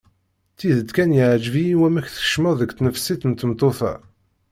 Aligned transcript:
Tidet 0.57 0.91
kan 0.95 1.15
yeɛjeb-iyi 1.17 1.75
wamek 1.79 2.07
tkecmeḍ 2.09 2.53
deg 2.57 2.71
tnefsit 2.73 3.21
n 3.25 3.31
tmeṭṭut-a. 3.33 3.93